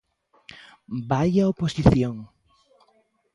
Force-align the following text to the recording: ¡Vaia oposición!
¡Vaia 1.09 1.49
oposición! 1.53 2.15